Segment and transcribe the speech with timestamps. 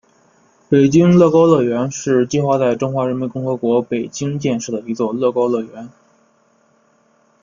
[0.67, 5.87] 北京乐高乐园是计划在中华人民共和国北京建设的一座乐高乐园。